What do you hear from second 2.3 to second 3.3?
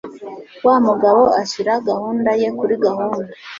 ye kuri gahunda.